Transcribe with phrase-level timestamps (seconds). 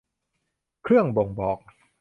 [0.83, 1.59] เครื่องบ่งบอก